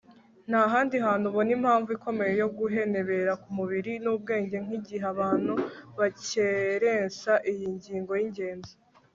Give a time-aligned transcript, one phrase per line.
[0.49, 5.53] nta handi hantu ubona impamvu ikomeye yo guhenebera k'umubiri n'ubwenge nk'igihe abantu
[5.99, 8.73] bakerensa iyi ngingo y'ingenzi